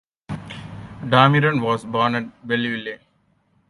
[1.11, 2.97] Damiron was born at Belleville.